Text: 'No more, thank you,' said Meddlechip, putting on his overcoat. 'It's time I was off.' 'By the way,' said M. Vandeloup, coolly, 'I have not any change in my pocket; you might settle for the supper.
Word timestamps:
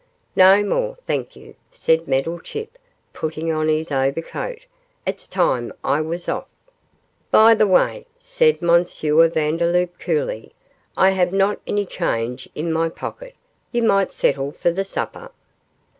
'No 0.35 0.63
more, 0.63 0.97
thank 1.05 1.35
you,' 1.35 1.53
said 1.71 2.07
Meddlechip, 2.07 2.75
putting 3.13 3.51
on 3.51 3.67
his 3.67 3.91
overcoat. 3.91 4.65
'It's 5.05 5.27
time 5.27 5.71
I 5.83 6.01
was 6.01 6.27
off.' 6.27 6.47
'By 7.29 7.53
the 7.53 7.67
way,' 7.67 8.07
said 8.17 8.63
M. 8.63 8.83
Vandeloup, 8.83 9.99
coolly, 9.99 10.53
'I 10.97 11.09
have 11.11 11.31
not 11.31 11.59
any 11.67 11.85
change 11.85 12.49
in 12.55 12.73
my 12.73 12.89
pocket; 12.89 13.35
you 13.71 13.83
might 13.83 14.11
settle 14.11 14.51
for 14.53 14.71
the 14.71 14.83
supper. 14.85 15.29